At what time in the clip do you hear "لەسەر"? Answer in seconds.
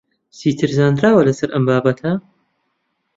1.27-1.49